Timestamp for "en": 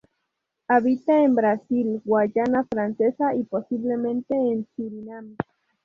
1.21-1.35, 4.33-4.67